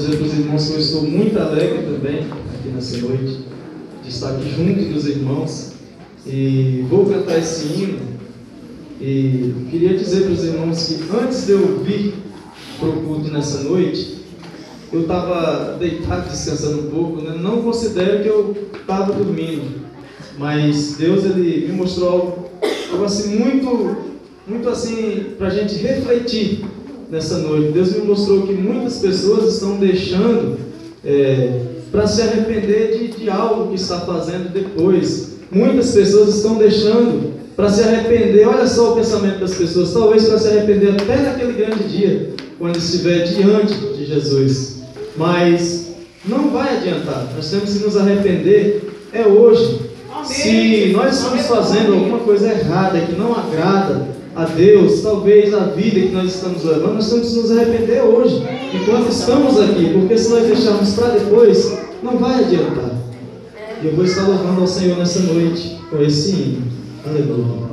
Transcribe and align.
dizer 0.00 0.16
para 0.16 0.26
os 0.26 0.32
irmãos 0.32 0.66
que 0.66 0.72
eu 0.72 0.78
estou 0.78 1.02
muito 1.02 1.38
alegre 1.38 1.82
também 1.82 2.20
aqui 2.20 2.68
nessa 2.74 2.96
noite, 2.98 3.40
de 4.02 4.08
estar 4.08 4.30
aqui 4.30 4.48
junto 4.48 4.92
dos 4.92 5.06
irmãos. 5.06 5.72
E 6.26 6.84
vou 6.88 7.06
cantar 7.06 7.38
esse 7.38 7.66
hino. 7.66 7.98
E 9.00 9.54
queria 9.70 9.96
dizer 9.96 10.22
para 10.22 10.32
os 10.32 10.44
irmãos 10.44 10.86
que 10.86 11.16
antes 11.16 11.46
de 11.46 11.52
eu 11.52 11.80
vir 11.80 12.14
para 12.78 12.88
o 12.88 13.02
culto 13.02 13.30
nessa 13.30 13.62
noite, 13.62 14.20
eu 14.92 15.02
estava 15.02 15.76
deitado, 15.78 16.30
descansando 16.30 16.80
um 16.80 16.90
pouco. 16.90 17.22
Né? 17.22 17.36
Não 17.38 17.62
considero 17.62 18.22
que 18.22 18.28
eu 18.28 18.56
estava 18.74 19.12
dormindo, 19.12 19.82
mas 20.38 20.96
Deus 20.96 21.24
ele 21.24 21.68
me 21.68 21.72
mostrou 21.74 22.08
algo, 22.08 22.50
algo 22.90 23.04
assim 23.04 23.36
muito, 23.36 23.96
muito 24.46 24.68
assim 24.68 25.34
para 25.36 25.48
a 25.48 25.50
gente 25.50 25.74
refletir 25.76 26.64
nessa 27.10 27.38
noite. 27.38 27.72
Deus 27.72 27.92
me 27.92 28.02
mostrou 28.02 28.46
que 28.46 28.52
muitas 28.52 28.98
pessoas 28.98 29.54
estão 29.54 29.76
deixando 29.76 30.58
é, 31.04 31.60
para 31.90 32.06
se 32.06 32.22
arrepender 32.22 32.96
de, 32.96 33.20
de 33.20 33.30
algo 33.30 33.68
que 33.68 33.74
está 33.74 34.00
fazendo 34.00 34.52
depois. 34.52 35.38
Muitas 35.50 35.90
pessoas 35.92 36.36
estão 36.36 36.56
deixando 36.56 37.34
para 37.56 37.68
se 37.68 37.82
arrepender. 37.82 38.46
Olha 38.46 38.66
só 38.66 38.92
o 38.92 38.96
pensamento 38.96 39.40
das 39.40 39.54
pessoas, 39.54 39.92
talvez 39.92 40.28
para 40.28 40.38
se 40.38 40.48
arrepender 40.48 40.90
até 40.92 41.16
naquele 41.16 41.52
grande 41.52 41.84
dia, 41.88 42.34
quando 42.58 42.76
estiver 42.76 43.24
diante 43.24 43.74
de 43.74 44.06
Jesus. 44.06 44.82
Mas 45.16 45.88
não 46.24 46.50
vai 46.50 46.76
adiantar. 46.76 47.28
Nós 47.34 47.50
temos 47.50 47.72
que 47.72 47.84
nos 47.84 47.96
arrepender 47.96 48.88
é 49.12 49.26
hoje. 49.26 49.90
Se 50.24 50.92
nós 50.92 51.16
estamos 51.16 51.46
fazendo 51.46 51.94
alguma 51.94 52.18
coisa 52.18 52.50
errada 52.50 53.00
que 53.00 53.12
não 53.12 53.32
agrada 53.32 54.06
a 54.34 54.44
Deus, 54.44 55.00
talvez 55.00 55.52
a 55.52 55.66
vida 55.66 56.00
que 56.00 56.12
nós 56.12 56.34
estamos 56.34 56.64
levando, 56.64 56.94
nós 56.94 57.10
temos 57.10 57.28
que 57.28 57.36
nos 57.36 57.50
arrepender 57.50 58.02
hoje, 58.02 58.42
enquanto 58.74 59.10
estamos 59.10 59.60
aqui, 59.60 59.92
porque 59.92 60.16
se 60.16 60.30
nós 60.30 60.46
deixarmos 60.46 60.94
para 60.94 61.08
depois, 61.08 61.78
não 62.02 62.16
vai 62.18 62.44
adiantar. 62.44 62.90
E 63.82 63.86
eu 63.86 63.96
vou 63.96 64.04
estar 64.04 64.26
louvando 64.26 64.60
ao 64.60 64.66
Senhor 64.66 64.96
nessa 64.98 65.20
noite 65.20 65.80
com 65.90 66.00
esse 66.02 66.32
hino. 66.32 66.62
Aleluia. 67.06 67.69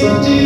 Toda 0.00 0.39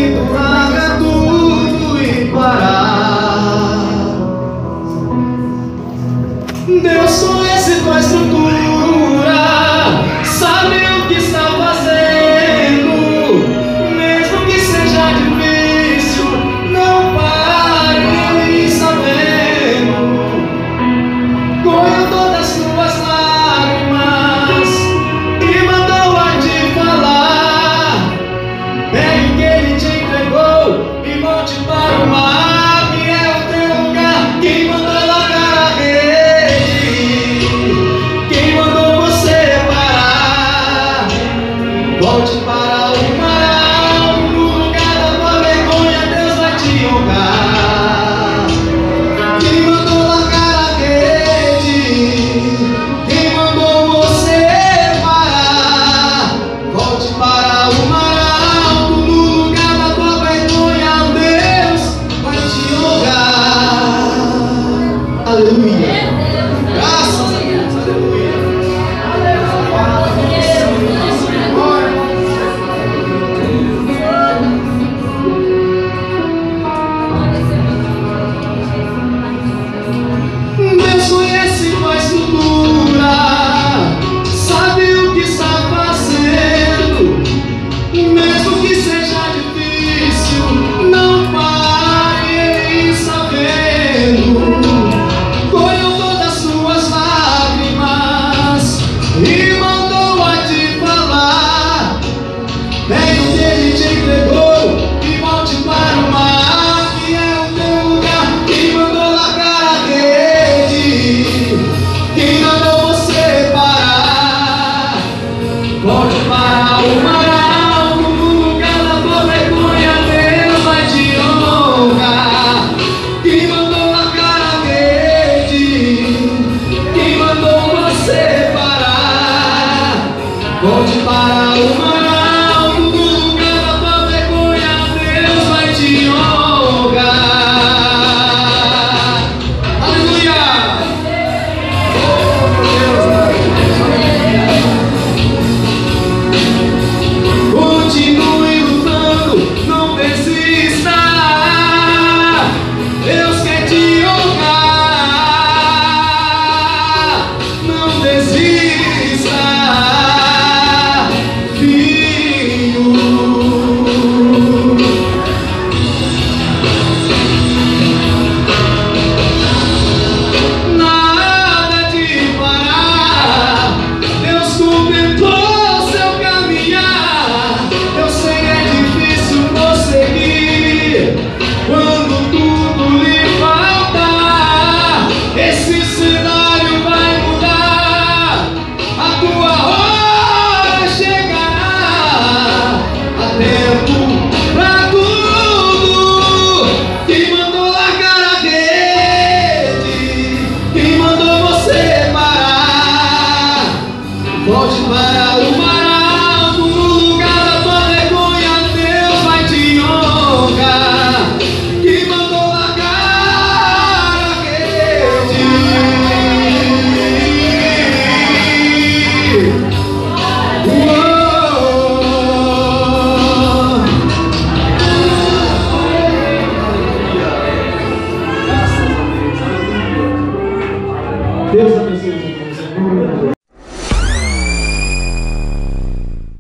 Super 204.85 205.24